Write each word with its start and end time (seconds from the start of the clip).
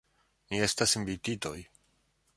Ni 0.53 0.61
estas 0.69 0.97
invititoj. 1.01 1.55